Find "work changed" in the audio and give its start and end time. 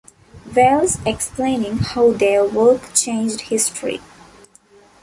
2.43-3.41